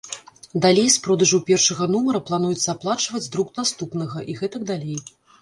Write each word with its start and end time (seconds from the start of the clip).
Далей 0.63 0.87
з 0.93 0.97
продажаў 1.07 1.43
першага 1.49 1.87
нумара 1.91 2.21
плануецца 2.31 2.65
аплачваць 2.75 3.23
друк 3.37 3.53
наступнага, 3.61 4.27
і 4.31 4.39
гэтак 4.43 4.69
далей. 4.73 4.99